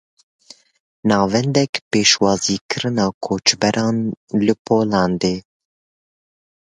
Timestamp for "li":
4.45-4.55